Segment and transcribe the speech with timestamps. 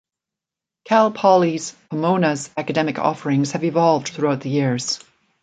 [0.83, 1.59] Cal Poly
[1.91, 4.99] Pomona's academic offerings have evolved throughout the years.